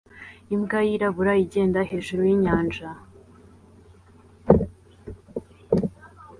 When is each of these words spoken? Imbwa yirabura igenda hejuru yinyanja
Imbwa 0.53 0.79
yirabura 0.87 1.33
igenda 1.43 1.79
hejuru 1.89 2.21
yinyanja 2.29 2.87